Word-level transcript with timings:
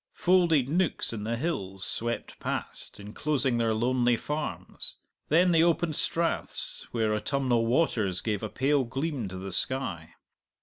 Folded 0.15 0.67
nooks 0.67 1.13
in 1.13 1.25
the 1.25 1.37
hills 1.37 1.85
swept 1.85 2.39
past, 2.39 2.99
enclosing 2.99 3.59
their 3.59 3.71
lonely 3.75 4.17
farms; 4.17 4.97
then 5.29 5.51
the 5.51 5.61
open 5.63 5.93
straths, 5.93 6.87
where 6.89 7.13
autumnal 7.13 7.67
waters 7.67 8.19
gave 8.19 8.41
a 8.41 8.49
pale 8.49 8.83
gleam 8.83 9.27
to 9.27 9.37
the 9.37 9.51
sky. 9.51 10.15